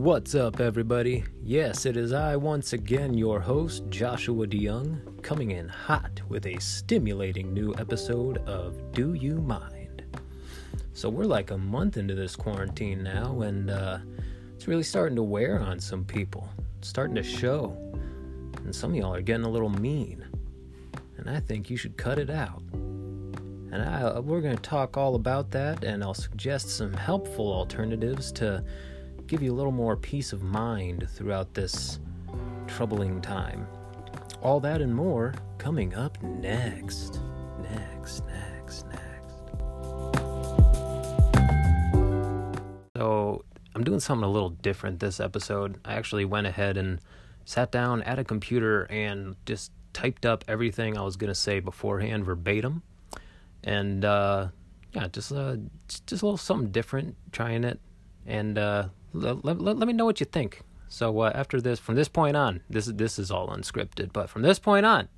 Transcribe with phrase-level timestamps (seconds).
[0.00, 1.24] What's up, everybody?
[1.42, 6.58] Yes, it is I once again, your host, Joshua DeYoung, coming in hot with a
[6.58, 10.02] stimulating new episode of Do You Mind?
[10.94, 13.98] So, we're like a month into this quarantine now, and uh,
[14.56, 16.48] it's really starting to wear on some people.
[16.78, 17.76] It's starting to show.
[18.64, 20.24] And some of y'all are getting a little mean.
[21.18, 22.62] And I think you should cut it out.
[22.72, 28.32] And I, we're going to talk all about that, and I'll suggest some helpful alternatives
[28.32, 28.64] to
[29.30, 32.00] give you a little more peace of mind throughout this
[32.66, 33.64] troubling time.
[34.42, 37.20] All that and more coming up next.
[37.62, 39.36] Next, next, next.
[42.96, 45.78] So, I'm doing something a little different this episode.
[45.84, 46.98] I actually went ahead and
[47.44, 51.60] sat down at a computer and just typed up everything I was going to say
[51.60, 52.82] beforehand verbatim.
[53.62, 54.48] And uh,
[54.92, 55.54] yeah, just uh,
[55.86, 57.78] just a little something different, trying it,
[58.26, 60.62] and uh, let, let, let me know what you think.
[60.88, 64.12] So uh, after this, from this point on, this this is all unscripted.
[64.12, 65.08] But from this point on,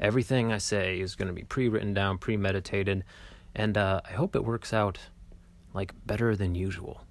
[0.00, 3.04] everything I say is going to be pre-written down, premeditated,
[3.54, 4.98] and uh, I hope it works out
[5.74, 7.02] like better than usual.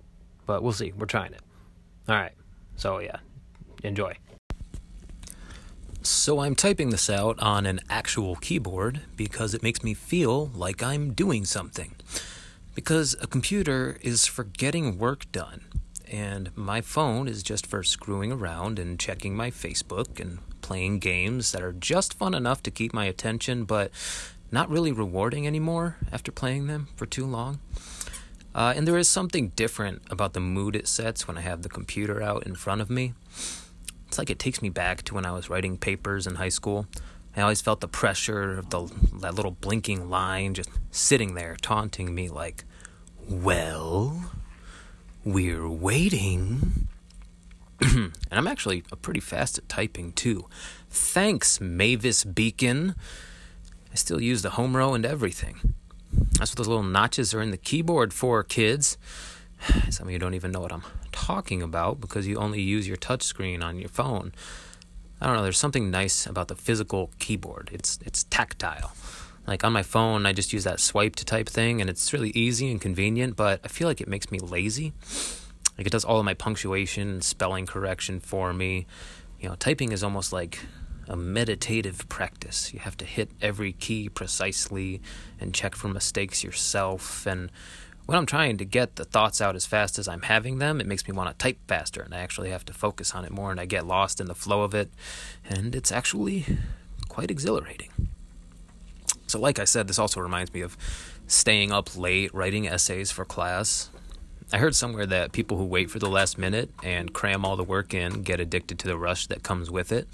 [0.45, 0.91] But we'll see.
[0.91, 1.41] We're trying it.
[2.09, 2.33] All right.
[2.75, 3.17] So yeah,
[3.83, 4.17] enjoy.
[6.01, 10.83] So I'm typing this out on an actual keyboard because it makes me feel like
[10.83, 11.95] I'm doing something.
[12.75, 15.61] Because a computer is for getting work done,
[16.13, 21.51] and my phone is just for screwing around and checking my Facebook and playing games
[21.51, 23.89] that are just fun enough to keep my attention, but
[24.51, 27.59] not really rewarding anymore after playing them for too long.
[28.53, 31.69] Uh, and there is something different about the mood it sets when I have the
[31.69, 33.15] computer out in front of me.
[34.07, 36.85] It's like it takes me back to when I was writing papers in high school.
[37.35, 38.87] I always felt the pressure of the
[39.21, 42.65] that little blinking line just sitting there taunting me like,
[43.27, 44.29] "Well,
[45.23, 46.87] we're waiting."
[47.81, 50.47] and I'm actually uh, pretty fast at typing too.
[50.89, 52.95] Thanks, Mavis Beacon.
[53.91, 55.75] I still use the home row and everything.
[56.37, 58.97] That's what those little notches are in the keyboard for, kids.
[59.89, 62.97] Some of you don't even know what I'm talking about because you only use your
[62.97, 64.33] touchscreen on your phone.
[65.19, 67.69] I don't know, there's something nice about the physical keyboard.
[67.71, 68.93] It's it's tactile.
[69.45, 72.29] Like on my phone, I just use that swipe to type thing and it's really
[72.29, 74.93] easy and convenient, but I feel like it makes me lazy.
[75.77, 78.85] Like it does all of my punctuation and spelling correction for me.
[79.39, 80.59] You know, typing is almost like
[81.09, 82.73] a meditative practice.
[82.73, 85.01] You have to hit every key precisely
[85.41, 87.51] and check for mistakes yourself and
[88.05, 90.87] when I'm trying to get the thoughts out as fast as I'm having them, it
[90.87, 93.49] makes me want to type faster and I actually have to focus on it more
[93.49, 94.91] and I get lost in the flow of it.
[95.49, 96.45] And it's actually
[97.07, 97.89] quite exhilarating.
[99.27, 100.77] So, like I said, this also reminds me of
[101.27, 103.89] staying up late writing essays for class.
[104.51, 107.63] I heard somewhere that people who wait for the last minute and cram all the
[107.63, 110.07] work in get addicted to the rush that comes with it.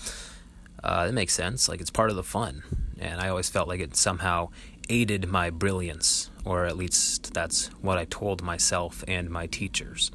[0.84, 1.68] Uh, it makes sense.
[1.68, 2.64] Like, it's part of the fun.
[3.00, 4.50] And I always felt like it somehow
[4.90, 10.12] aided my brilliance, or at least that's what I told myself and my teachers.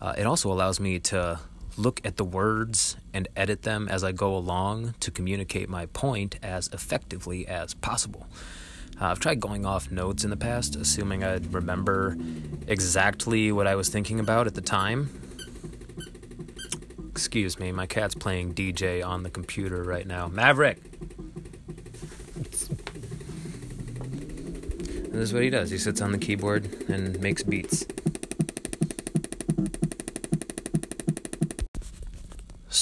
[0.00, 1.40] Uh, it also allows me to
[1.80, 6.38] look at the words and edit them as I go along to communicate my point
[6.42, 8.26] as effectively as possible.
[9.00, 12.16] Uh, I've tried going off notes in the past, assuming I'd remember
[12.66, 15.08] exactly what I was thinking about at the time.
[17.10, 20.28] Excuse me, my cat's playing DJ on the computer right now.
[20.28, 20.78] Maverick!
[25.10, 25.70] this is what he does.
[25.70, 27.86] He sits on the keyboard and makes beats.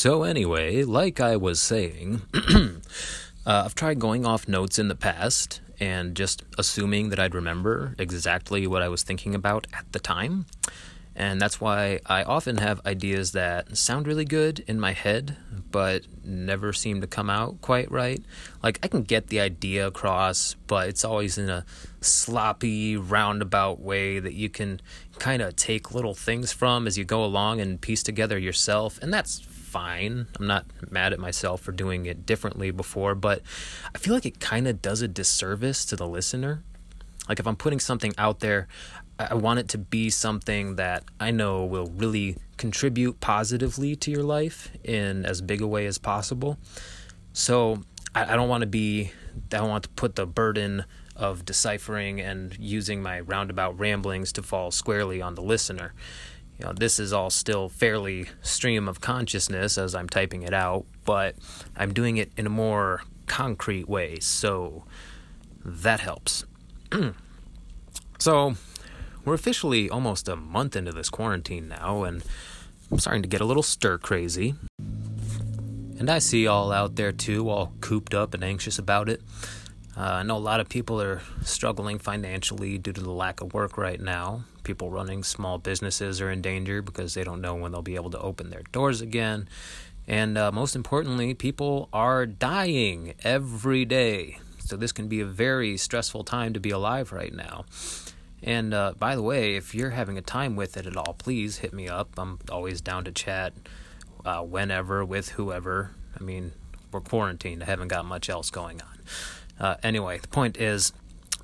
[0.00, 2.78] So, anyway, like I was saying, uh,
[3.44, 8.64] I've tried going off notes in the past and just assuming that I'd remember exactly
[8.68, 10.46] what I was thinking about at the time.
[11.16, 15.36] And that's why I often have ideas that sound really good in my head,
[15.72, 18.22] but never seem to come out quite right.
[18.62, 21.66] Like, I can get the idea across, but it's always in a
[22.00, 24.80] sloppy, roundabout way that you can
[25.18, 29.00] kind of take little things from as you go along and piece together yourself.
[29.02, 29.44] And that's
[29.78, 30.26] fine.
[30.40, 33.42] I'm not mad at myself for doing it differently before, but
[33.94, 36.64] I feel like it kind of does a disservice to the listener.
[37.28, 38.66] Like, if I'm putting something out there,
[39.20, 44.24] I want it to be something that I know will really contribute positively to your
[44.24, 46.58] life in as big a way as possible.
[47.32, 47.84] So
[48.16, 49.12] I, I don't want to be,
[49.52, 54.42] I don't want to put the burden of deciphering and using my roundabout ramblings to
[54.42, 55.94] fall squarely on the listener.
[56.58, 60.86] You know, this is all still fairly stream of consciousness as I'm typing it out,
[61.04, 61.36] but
[61.76, 64.84] I'm doing it in a more concrete way, so
[65.64, 66.44] that helps.
[68.18, 68.56] so
[69.24, 72.24] we're officially almost a month into this quarantine now, and
[72.90, 74.54] I'm starting to get a little stir crazy.
[75.98, 79.20] And I see y'all out there too, all cooped up and anxious about it.
[79.96, 83.52] Uh, I know a lot of people are struggling financially due to the lack of
[83.52, 84.44] work right now.
[84.68, 88.10] People running small businesses are in danger because they don't know when they'll be able
[88.10, 89.48] to open their doors again.
[90.06, 94.40] And uh, most importantly, people are dying every day.
[94.58, 97.64] So this can be a very stressful time to be alive right now.
[98.42, 101.56] And uh, by the way, if you're having a time with it at all, please
[101.56, 102.10] hit me up.
[102.18, 103.54] I'm always down to chat
[104.26, 105.92] uh, whenever with whoever.
[106.14, 106.52] I mean,
[106.92, 107.62] we're quarantined.
[107.62, 108.98] I haven't got much else going on.
[109.58, 110.92] Uh, anyway, the point is,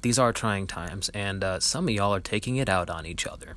[0.04, 3.26] these are trying times, and uh, some of y'all are taking it out on each
[3.26, 3.56] other.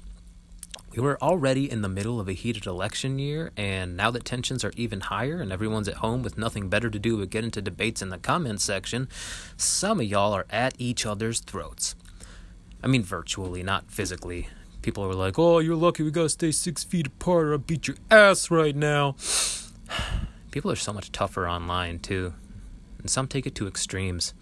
[0.96, 4.64] We were already in the middle of a heated election year, and now that tensions
[4.64, 7.62] are even higher and everyone's at home with nothing better to do but get into
[7.62, 9.10] debates in the comments section,
[9.58, 11.96] some of y'all are at each other's throats.
[12.82, 14.48] I mean, virtually, not physically.
[14.82, 17.90] People are like, oh, you're lucky we gotta stay six feet apart or I'll beat
[17.90, 19.18] your ass right now.
[20.52, 22.36] People are so much tougher online, too,
[23.00, 24.34] and some take it to extremes.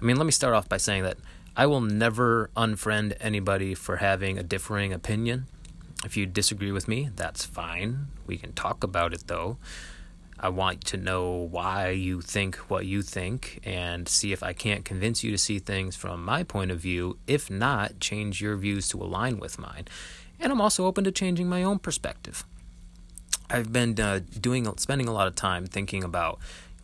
[0.00, 1.16] I mean, let me start off by saying that
[1.56, 5.46] I will never unfriend anybody for having a differing opinion.
[6.04, 8.08] If you disagree with me, that's fine.
[8.26, 9.56] We can talk about it though.
[10.38, 14.84] I want to know why you think what you think and see if I can't
[14.84, 17.18] convince you to see things from my point of view.
[17.26, 19.86] If not, change your views to align with mine.
[20.38, 22.44] And I'm also open to changing my own perspective.
[23.48, 26.38] I've been uh, doing spending a lot of time thinking about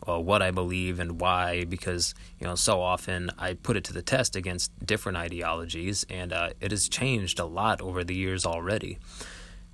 [0.07, 3.93] uh, what I believe and why, because you know so often I put it to
[3.93, 8.45] the test against different ideologies, and uh, it has changed a lot over the years
[8.45, 8.97] already.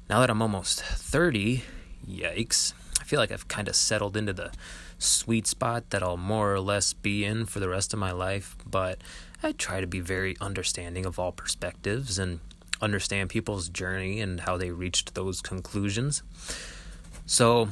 [0.10, 1.64] Now that I'm almost thirty,
[2.08, 2.74] yikes!
[3.00, 4.52] I feel like I've kind of settled into the
[4.98, 8.56] sweet spot that I'll more or less be in for the rest of my life.
[8.66, 9.00] But
[9.42, 12.40] I try to be very understanding of all perspectives and
[12.82, 16.24] understand people's journey and how they reached those conclusions.
[17.26, 17.70] So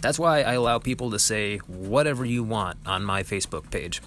[0.00, 4.00] that's why I allow people to say whatever you want on my Facebook page.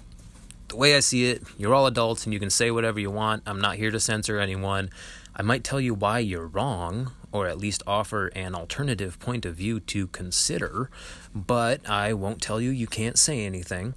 [0.68, 3.42] The way I see it, you're all adults and you can say whatever you want.
[3.46, 4.90] I'm not here to censor anyone.
[5.34, 9.54] I might tell you why you're wrong, or at least offer an alternative point of
[9.54, 10.90] view to consider,
[11.34, 13.94] but I won't tell you you can't say anything.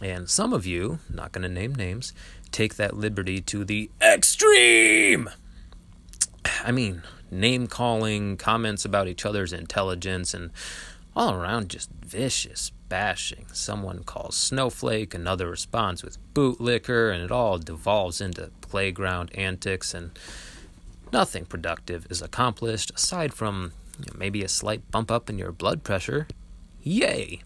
[0.00, 2.12] And some of you, not going to name names,
[2.50, 5.30] take that liberty to the extreme.
[6.64, 10.50] I mean, name calling, comments about each other's intelligence, and
[11.14, 13.46] all around just vicious bashing.
[13.52, 20.10] Someone calls snowflake, another responds with bootlicker, and it all devolves into playground antics, and
[21.12, 25.52] nothing productive is accomplished aside from you know, maybe a slight bump up in your
[25.52, 26.26] blood pressure.
[26.82, 27.42] Yay!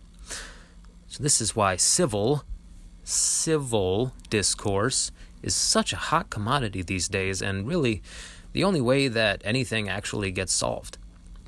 [1.08, 2.44] So, this is why civil,
[3.04, 5.10] civil discourse
[5.42, 8.02] is such a hot commodity these days, and really
[8.52, 10.98] the only way that anything actually gets solved.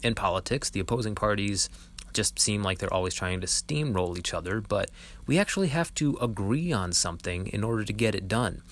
[0.03, 1.69] In politics, the opposing parties
[2.13, 4.91] just seem like they're always trying to steamroll each other, but
[5.27, 8.63] we actually have to agree on something in order to get it done.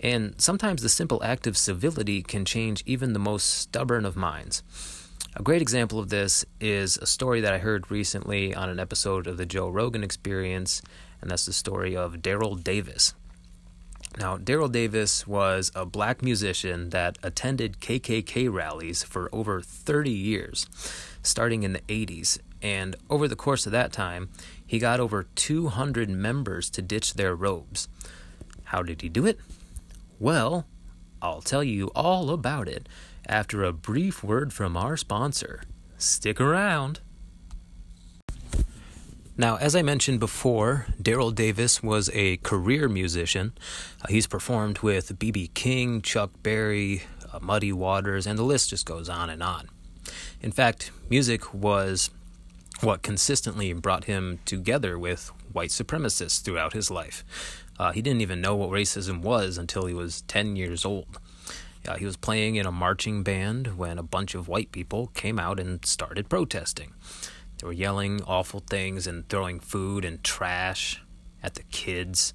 [0.00, 4.62] And sometimes the simple act of civility can change even the most stubborn of minds.
[5.36, 9.26] A great example of this is a story that I heard recently on an episode
[9.26, 10.82] of the Joe Rogan Experience,
[11.20, 13.14] and that's the story of Daryl Davis.
[14.18, 20.66] Now, Daryl Davis was a black musician that attended KKK rallies for over 30 years,
[21.22, 24.28] starting in the 80s, and over the course of that time,
[24.66, 27.88] he got over 200 members to ditch their robes.
[28.64, 29.38] How did he do it?
[30.18, 30.66] Well,
[31.22, 32.88] I'll tell you all about it
[33.26, 35.62] after a brief word from our sponsor.
[35.98, 37.00] Stick around.
[39.36, 43.52] Now, as I mentioned before, Daryl Davis was a career musician.
[44.02, 45.50] Uh, he's performed with B.B.
[45.54, 49.70] King, Chuck Berry, uh, Muddy Waters, and the list just goes on and on.
[50.42, 52.10] In fact, music was
[52.82, 57.24] what consistently brought him together with white supremacists throughout his life.
[57.78, 61.18] Uh, he didn't even know what racism was until he was 10 years old.
[61.86, 65.38] Uh, he was playing in a marching band when a bunch of white people came
[65.38, 66.92] out and started protesting.
[67.58, 71.02] They were yelling awful things and throwing food and trash
[71.42, 72.34] at the kids.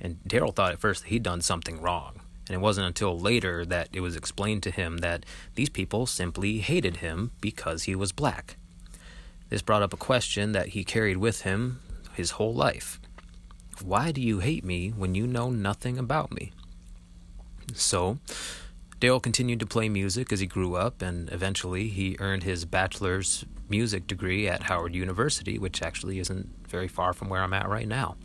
[0.00, 2.20] And Daryl thought at first that he'd done something wrong.
[2.48, 6.58] And it wasn't until later that it was explained to him that these people simply
[6.58, 8.56] hated him because he was black.
[9.52, 11.78] This brought up a question that he carried with him
[12.14, 12.98] his whole life
[13.84, 16.52] Why do you hate me when you know nothing about me?
[17.74, 18.16] So,
[18.98, 23.44] Daryl continued to play music as he grew up, and eventually he earned his bachelor's
[23.68, 27.86] music degree at Howard University, which actually isn't very far from where I'm at right
[27.86, 28.16] now.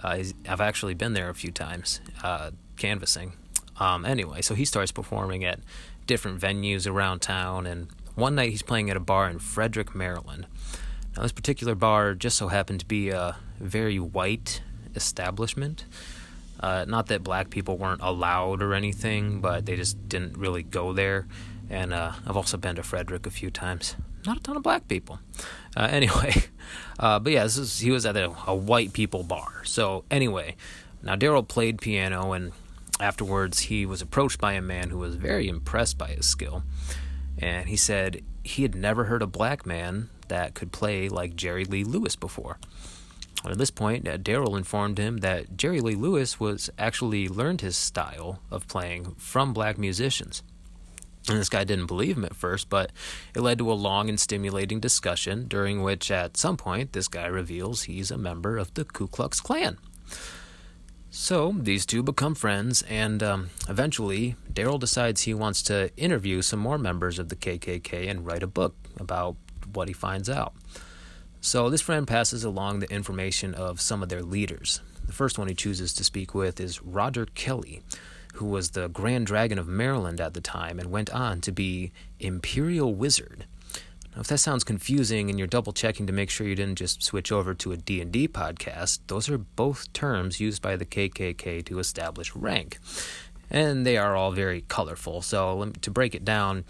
[0.00, 3.32] Uh, I've actually been there a few times, uh, canvassing.
[3.80, 5.58] Um, anyway, so he starts performing at
[6.06, 7.88] different venues around town, and
[8.20, 10.46] one night he's playing at a bar in Frederick, Maryland.
[11.16, 14.62] Now, this particular bar just so happened to be a very white
[14.94, 15.84] establishment.
[16.60, 20.92] Uh, not that black people weren't allowed or anything, but they just didn't really go
[20.92, 21.26] there.
[21.70, 23.96] And uh, I've also been to Frederick a few times.
[24.26, 25.18] Not a ton of black people.
[25.74, 26.34] Uh, anyway,
[26.98, 29.64] uh, but yeah, this is, he was at a, a white people bar.
[29.64, 30.56] So anyway,
[31.02, 32.52] now Daryl played piano, and
[33.00, 36.62] afterwards he was approached by a man who was very impressed by his skill.
[37.40, 41.64] And he said he had never heard a black man that could play like Jerry
[41.64, 42.58] Lee Lewis before.
[43.44, 47.76] At this point, uh, Daryl informed him that Jerry Lee Lewis was actually learned his
[47.76, 50.42] style of playing from black musicians.
[51.28, 52.92] And this guy didn't believe him at first, but
[53.34, 57.26] it led to a long and stimulating discussion during which, at some point, this guy
[57.26, 59.78] reveals he's a member of the Ku Klux Klan.
[61.12, 66.60] So these two become friends, and um, eventually, Daryl decides he wants to interview some
[66.60, 69.34] more members of the KKK and write a book about
[69.72, 70.54] what he finds out.
[71.40, 74.82] So this friend passes along the information of some of their leaders.
[75.04, 77.82] The first one he chooses to speak with is Roger Kelly,
[78.34, 81.90] who was the Grand Dragon of Maryland at the time and went on to be
[82.20, 83.46] Imperial Wizard.
[84.20, 87.02] Now, if that sounds confusing and you're double checking to make sure you didn't just
[87.02, 91.78] switch over to a D&D podcast, those are both terms used by the KKK to
[91.78, 92.78] establish rank.
[93.48, 95.22] And they are all very colorful.
[95.22, 96.66] So to break it down,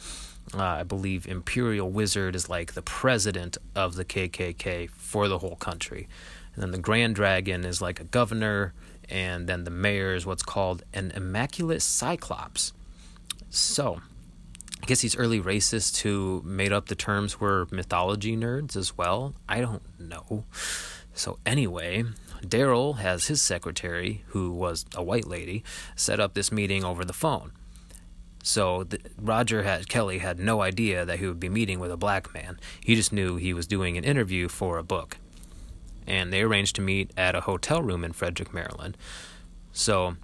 [0.54, 5.56] uh, I believe Imperial Wizard is like the president of the KKK for the whole
[5.56, 6.06] country.
[6.54, 8.74] And then the Grand Dragon is like a governor,
[9.08, 12.72] and then the mayor is what's called an Immaculate Cyclops.
[13.48, 14.02] So,
[14.82, 19.34] I guess these early racists who made up the terms were mythology nerds as well.
[19.48, 20.44] I don't know.
[21.12, 22.04] So, anyway,
[22.42, 25.62] Daryl has his secretary, who was a white lady,
[25.96, 27.52] set up this meeting over the phone.
[28.42, 31.96] So the, Roger had Kelly had no idea that he would be meeting with a
[31.96, 32.58] black man.
[32.82, 35.18] He just knew he was doing an interview for a book.
[36.06, 38.96] And they arranged to meet at a hotel room in Frederick, Maryland.
[39.72, 40.16] So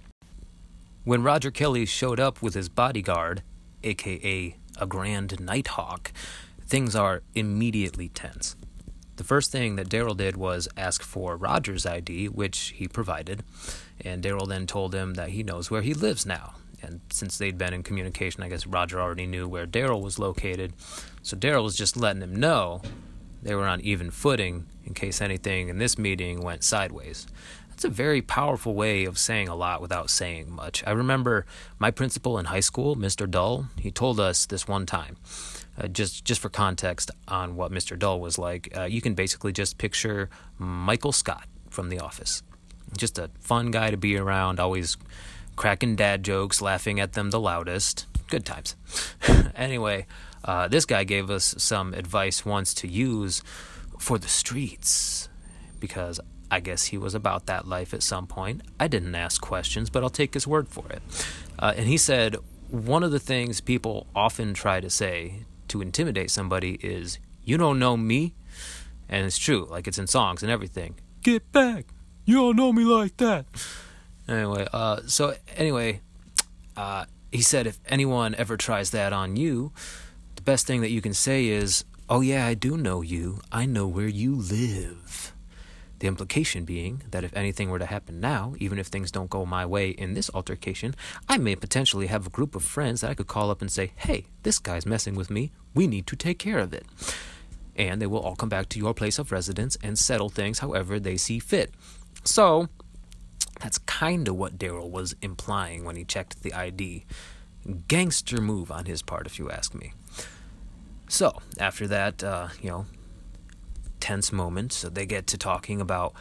[1.03, 3.43] when Roger Kelly showed up with his bodyguard,
[3.87, 6.11] aka a Grand Nighthawk,
[6.65, 8.55] things are immediately tense.
[9.15, 13.43] The first thing that Daryl did was ask for Roger's ID, which he provided,
[14.05, 17.57] and Daryl then told him that he knows where he lives now, and since they'd
[17.57, 20.73] been in communication, I guess Roger already knew where Daryl was located.
[21.23, 22.81] So Daryl was just letting him know
[23.41, 27.27] they were on even footing in case anything in this meeting went sideways.
[27.77, 30.83] That's a very powerful way of saying a lot without saying much.
[30.87, 31.45] I remember
[31.77, 33.29] my principal in high school, Mr.
[33.29, 35.15] Dull, he told us this one time.
[35.79, 37.95] Uh, just just for context on what Mr.
[37.95, 42.41] Dull was like, uh, you can basically just picture Michael Scott from The Office.
[42.97, 44.97] Just a fun guy to be around, always
[45.55, 48.07] cracking dad jokes, laughing at them the loudest.
[48.27, 48.75] Good times.
[49.55, 50.07] anyway,
[50.43, 53.43] uh, this guy gave us some advice once to use
[53.99, 55.29] for the streets
[55.79, 58.61] because I guess he was about that life at some point.
[58.79, 61.01] I didn't ask questions, but I'll take his word for it.
[61.59, 62.37] Uh, and he said
[62.69, 67.79] one of the things people often try to say to intimidate somebody is, You don't
[67.79, 68.33] know me.
[69.09, 70.95] And it's true, like it's in songs and everything.
[71.21, 71.85] Get back.
[72.25, 73.45] You don't know me like that.
[74.27, 76.01] Anyway, uh, so anyway,
[76.75, 79.71] uh, he said if anyone ever tries that on you,
[80.35, 83.39] the best thing that you can say is, "Oh yeah, I do know you.
[83.49, 85.31] I know where you live."
[85.99, 89.45] The implication being that if anything were to happen now, even if things don't go
[89.45, 90.95] my way in this altercation,
[91.27, 93.93] I may potentially have a group of friends that I could call up and say,
[93.95, 95.51] hey, this guy's messing with me.
[95.73, 96.85] We need to take care of it.
[97.75, 100.99] And they will all come back to your place of residence and settle things however
[100.99, 101.73] they see fit.
[102.23, 102.69] So,
[103.59, 107.05] that's kind of what Daryl was implying when he checked the ID.
[107.87, 109.93] Gangster move on his part, if you ask me.
[111.07, 112.85] So, after that, uh, you know,
[113.99, 116.13] tense moment, so they get to talking about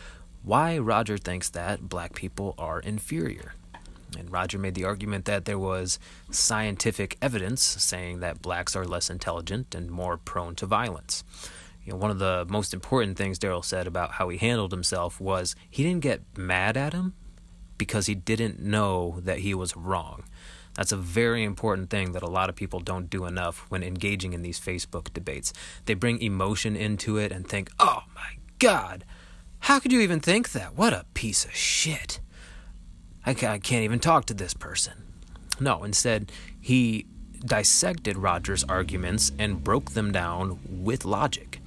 [0.42, 3.54] why Roger thinks that black people are inferior.
[4.16, 5.99] And Roger made the argument that there was
[6.30, 11.25] scientific evidence saying that blacks are less intelligent and more prone to violence.
[11.85, 15.21] You know, one of the most important things Daryl said about how he handled himself
[15.21, 17.14] was he didn't get mad at him
[17.78, 20.25] because he didn't know that he was wrong.
[20.76, 24.33] That's a very important thing that a lot of people don't do enough when engaging
[24.33, 25.52] in these Facebook debates.
[25.87, 29.04] They bring emotion into it and think, oh my God,
[29.61, 30.76] how could you even think that?
[30.76, 32.21] What a piece of shit.
[33.25, 35.02] I can't even talk to this person.
[35.59, 36.30] No, instead,
[36.61, 37.06] he
[37.45, 41.61] dissected Roger's arguments and broke them down with logic.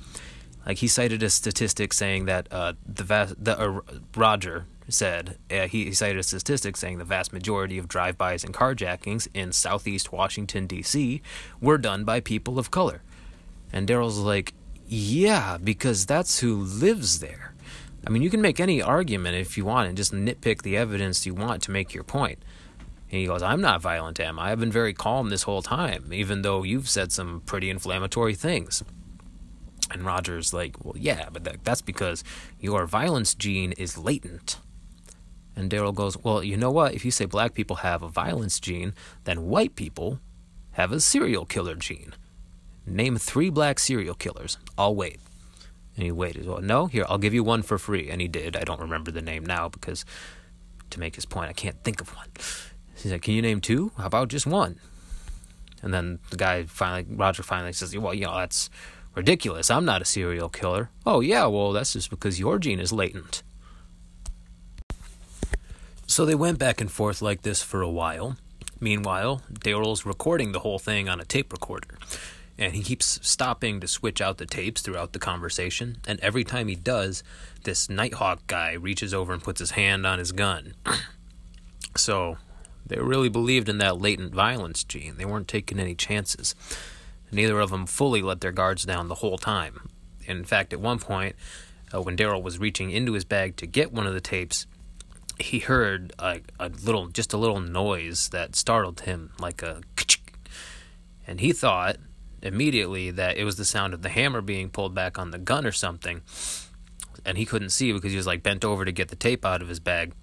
[0.66, 3.82] Like he cited a statistic saying that uh, the vast, the uh,
[4.16, 9.28] Roger said uh, he, cited a statistic saying the vast majority of drive-bys and carjackings
[9.34, 11.22] in southeast Washington D.C.
[11.62, 13.02] were done by people of color.
[13.72, 14.54] And Daryl's like,
[14.88, 17.54] Yeah, because that's who lives there.
[18.06, 21.26] I mean, you can make any argument if you want and just nitpick the evidence
[21.26, 22.40] you want to make your point.
[23.08, 24.52] He goes, I'm not violent, am I?
[24.52, 28.84] I've been very calm this whole time, even though you've said some pretty inflammatory things.
[29.92, 32.24] And Roger's like, Well, yeah, but that, that's because
[32.60, 34.58] your violence gene is latent.
[35.60, 36.94] And Daryl goes, Well, you know what?
[36.94, 38.94] If you say black people have a violence gene,
[39.26, 40.22] then white people
[40.72, 42.14] have a serial killer gene.
[42.86, 44.58] Name three black serial killers.
[44.78, 45.20] I'll wait.
[45.96, 46.48] And he waited.
[46.48, 48.10] Well, no, here, I'll give you one for free.
[48.10, 48.56] And he did.
[48.56, 50.06] I don't remember the name now because
[50.92, 52.30] to make his point, I can't think of one.
[52.96, 53.92] He's like, Can you name two?
[53.98, 54.80] How about just one?
[55.84, 58.70] And then the guy finally, Roger finally says, Well, you know, that's
[59.14, 59.70] ridiculous.
[59.70, 60.90] I'm not a serial killer.
[61.06, 63.44] Oh, yeah, well, that's just because your gene is latent.
[66.10, 68.36] So they went back and forth like this for a while.
[68.80, 72.00] Meanwhile, Daryl's recording the whole thing on a tape recorder.
[72.58, 75.98] And he keeps stopping to switch out the tapes throughout the conversation.
[76.08, 77.24] And every time he does,
[77.64, 80.74] this Nighthawk guy reaches over and puts his hand on his gun.
[81.96, 82.40] so
[82.88, 85.16] they really believed in that latent violence gene.
[85.18, 86.56] They weren't taking any chances.
[87.32, 89.88] Neither of them fully let their guards down the whole time.
[90.26, 91.36] In fact, at one point,
[91.94, 94.66] uh, when Daryl was reaching into his bag to get one of the tapes,
[95.40, 99.82] he heard a, a little, just a little noise that startled him, like a,
[101.26, 101.98] and he thought
[102.42, 105.66] immediately that it was the sound of the hammer being pulled back on the gun
[105.66, 106.22] or something,
[107.26, 109.62] and he couldn't see because he was like bent over to get the tape out
[109.62, 110.14] of his bag,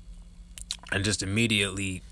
[0.92, 2.02] and just immediately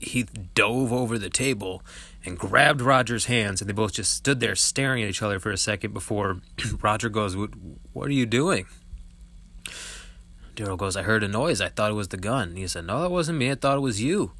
[0.00, 0.24] he
[0.54, 1.82] dove over the table
[2.24, 5.50] and grabbed Roger's hands, and they both just stood there staring at each other for
[5.50, 6.40] a second before
[6.82, 7.36] Roger goes,
[7.92, 8.66] What are you doing?
[10.54, 11.60] Daryl goes, I heard a noise.
[11.60, 12.56] I thought it was the gun.
[12.56, 13.50] He said, No, that wasn't me.
[13.50, 14.32] I thought it was you.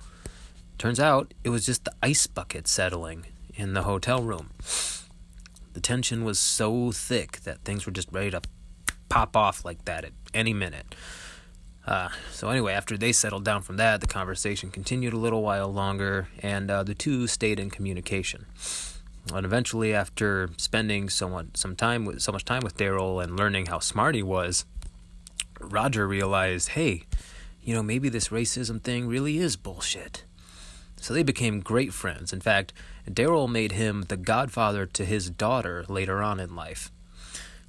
[0.78, 4.50] Turns out it was just the ice bucket settling in the hotel room.
[5.73, 8.43] The tension was so thick that things were just ready to
[9.08, 10.95] pop off like that at any minute.
[11.86, 15.69] Uh, so anyway, after they settled down from that, the conversation continued a little while
[15.69, 18.47] longer, and uh, the two stayed in communication.
[19.32, 23.67] And eventually, after spending somewhat some time with so much time with Daryl and learning
[23.67, 24.65] how smart he was,
[25.65, 27.05] Roger realized, hey,
[27.63, 30.25] you know, maybe this racism thing really is bullshit.
[30.97, 32.33] So they became great friends.
[32.33, 32.73] In fact,
[33.09, 36.91] Daryl made him the godfather to his daughter later on in life.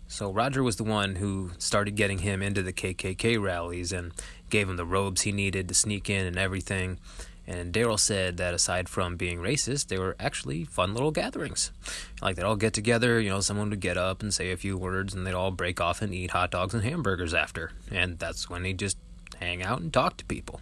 [0.07, 4.11] So Roger was the one who started getting him into the KKK rallies and
[4.49, 6.99] gave him the robes he needed to sneak in and everything.
[7.47, 11.71] And Daryl said that aside from being racist, they were actually fun little gatherings.
[12.21, 14.77] Like they'd all get together, you know, someone would get up and say a few
[14.77, 17.71] words, and they'd all break off and eat hot dogs and hamburgers after.
[17.91, 18.97] And that's when he'd just
[19.39, 20.61] hang out and talk to people.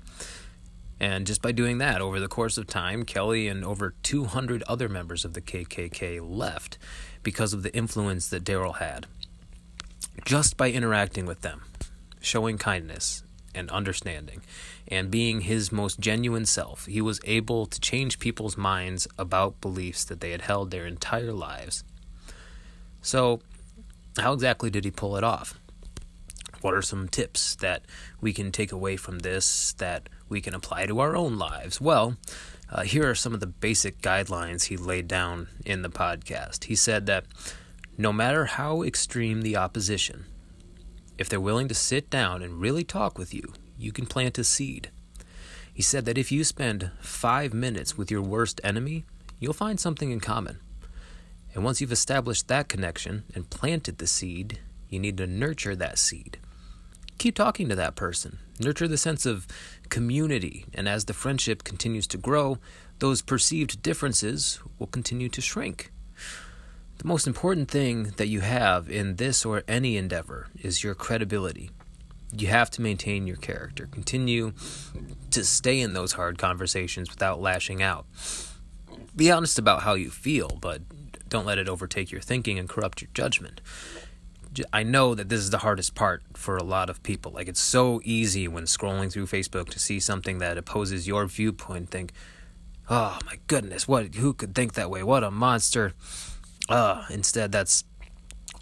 [0.99, 4.87] And just by doing that, over the course of time, Kelly and over 200 other
[4.87, 6.77] members of the KKK left
[7.23, 9.07] because of the influence that Daryl had
[10.25, 11.63] just by interacting with them,
[12.21, 13.23] showing kindness
[13.55, 14.41] and understanding,
[14.87, 20.03] and being his most genuine self, he was able to change people's minds about beliefs
[20.05, 21.83] that they had held their entire lives.
[23.01, 23.41] So,
[24.17, 25.59] how exactly did he pull it off?
[26.61, 27.83] What are some tips that
[28.21, 31.81] we can take away from this that we can apply to our own lives?
[31.81, 32.17] Well,
[32.69, 36.65] uh, here are some of the basic guidelines he laid down in the podcast.
[36.65, 37.25] He said that
[37.97, 40.25] no matter how extreme the opposition,
[41.23, 44.43] if they're willing to sit down and really talk with you, you can plant a
[44.43, 44.91] seed.
[45.73, 49.05] He said that if you spend five minutes with your worst enemy,
[49.39, 50.59] you'll find something in common.
[51.53, 54.59] And once you've established that connection and planted the seed,
[54.89, 56.39] you need to nurture that seed.
[57.19, 58.39] Keep talking to that person.
[58.59, 59.47] Nurture the sense of
[59.87, 60.65] community.
[60.73, 62.57] And as the friendship continues to grow,
[62.99, 65.92] those perceived differences will continue to shrink.
[66.97, 71.71] The most important thing that you have in this or any endeavor is your credibility.
[72.35, 73.87] You have to maintain your character.
[73.87, 74.53] Continue
[75.31, 78.05] to stay in those hard conversations without lashing out.
[79.15, 80.81] Be honest about how you feel, but
[81.29, 83.61] don't let it overtake your thinking and corrupt your judgment.
[84.71, 87.31] I know that this is the hardest part for a lot of people.
[87.31, 91.89] Like, it's so easy when scrolling through Facebook to see something that opposes your viewpoint
[91.89, 92.13] think,
[92.89, 95.01] oh my goodness, what, who could think that way?
[95.01, 95.93] What a monster.
[96.69, 97.83] Uh, instead, that's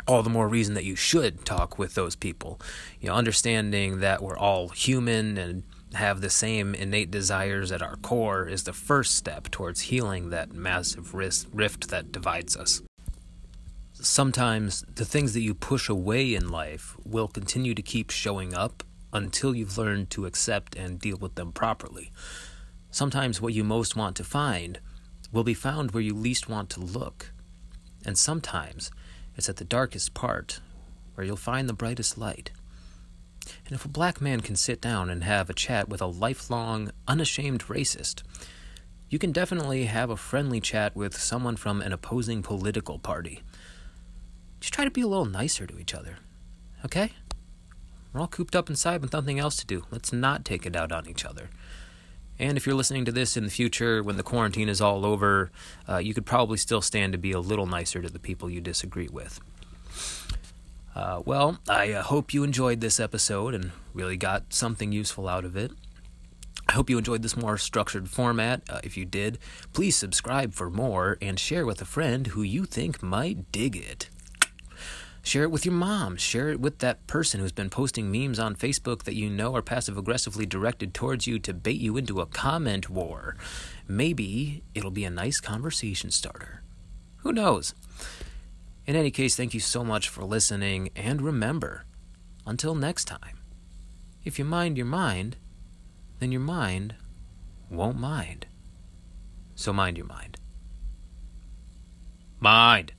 [0.07, 2.59] all the more reason that you should talk with those people.
[2.99, 7.97] You know, understanding that we're all human and have the same innate desires at our
[7.97, 12.81] core is the first step towards healing that massive rift that divides us.
[13.93, 18.83] Sometimes the things that you push away in life will continue to keep showing up
[19.13, 22.11] until you've learned to accept and deal with them properly.
[22.89, 24.79] Sometimes what you most want to find
[25.31, 27.31] will be found where you least want to look.
[28.05, 28.91] And sometimes
[29.35, 30.61] It's at the darkest part
[31.15, 32.51] where you'll find the brightest light.
[33.65, 36.91] And if a black man can sit down and have a chat with a lifelong,
[37.07, 38.23] unashamed racist,
[39.09, 43.41] you can definitely have a friendly chat with someone from an opposing political party.
[44.59, 46.17] Just try to be a little nicer to each other,
[46.85, 47.13] okay?
[48.13, 49.85] We're all cooped up inside with nothing else to do.
[49.89, 51.49] Let's not take it out on each other.
[52.39, 55.51] And if you're listening to this in the future, when the quarantine is all over,
[55.87, 58.61] uh, you could probably still stand to be a little nicer to the people you
[58.61, 59.39] disagree with.
[60.95, 65.45] Uh, well, I uh, hope you enjoyed this episode and really got something useful out
[65.45, 65.71] of it.
[66.67, 68.61] I hope you enjoyed this more structured format.
[68.69, 69.39] Uh, if you did,
[69.73, 74.09] please subscribe for more and share with a friend who you think might dig it.
[75.23, 76.17] Share it with your mom.
[76.17, 79.61] Share it with that person who's been posting memes on Facebook that you know are
[79.61, 83.35] passive aggressively directed towards you to bait you into a comment war.
[83.87, 86.63] Maybe it'll be a nice conversation starter.
[87.17, 87.75] Who knows?
[88.87, 91.85] In any case, thank you so much for listening, and remember,
[92.45, 93.37] until next time,
[94.25, 95.37] if you mind your mind,
[96.19, 96.95] then your mind
[97.69, 98.47] won't mind.
[99.53, 100.37] So mind your mind.
[102.39, 102.93] Mind.